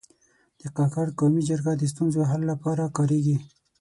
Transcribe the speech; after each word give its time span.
د 0.61 0.63
کاکړ 0.77 1.05
قومي 1.19 1.41
جرګه 1.49 1.71
د 1.77 1.83
ستونزو 1.91 2.17
د 2.23 2.29
حل 2.31 2.41
لپاره 2.51 2.93
کارېږي. 2.97 3.35